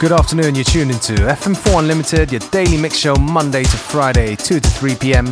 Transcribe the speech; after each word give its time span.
Good 0.00 0.12
afternoon, 0.12 0.54
you're 0.54 0.62
tuned 0.62 0.92
into 0.92 1.14
FM4 1.14 1.80
Unlimited, 1.80 2.30
your 2.30 2.40
daily 2.52 2.76
mix 2.76 2.96
show 2.96 3.16
Monday 3.16 3.64
to 3.64 3.76
Friday, 3.76 4.36
2 4.36 4.60
to 4.60 4.68
3 4.68 4.94
p.m. 4.94 5.26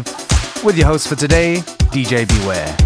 With 0.65 0.77
your 0.77 0.89
host 0.89 1.07
for 1.07 1.15
today, 1.15 1.59
DJ 1.93 2.27
Beware. 2.27 2.86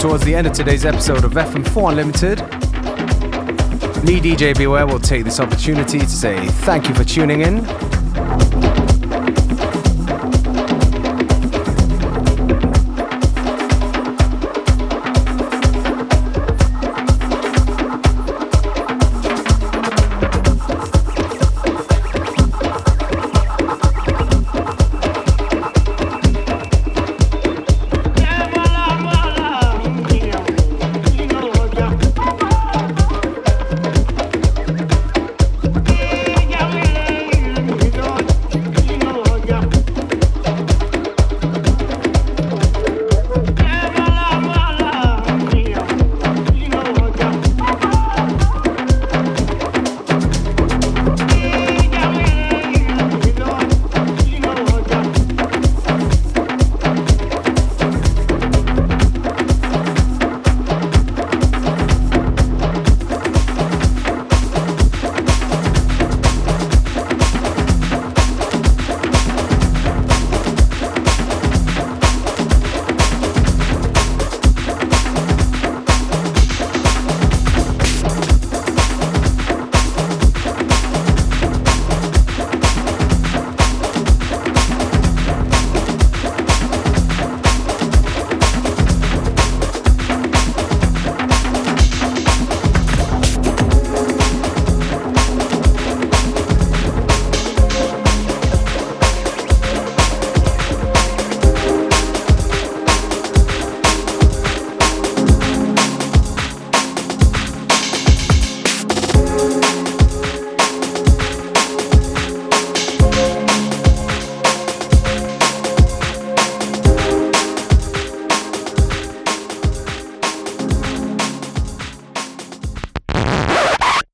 Towards 0.00 0.24
the 0.24 0.34
end 0.34 0.46
of 0.46 0.54
today's 0.54 0.86
episode 0.86 1.24
of 1.24 1.32
FM4 1.32 1.90
Unlimited. 1.90 2.40
Me, 4.02 4.18
DJ 4.18 4.56
Beware, 4.56 4.86
will 4.86 4.98
take 4.98 5.24
this 5.24 5.38
opportunity 5.38 5.98
to 5.98 6.08
say 6.08 6.46
thank 6.46 6.88
you 6.88 6.94
for 6.94 7.04
tuning 7.04 7.42
in. 7.42 7.89